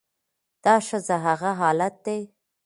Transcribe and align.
دا 0.63 0.75
ښځه 0.87 1.15
هغه 1.25 1.51
حالت 1.61 1.95
دى 2.05 2.19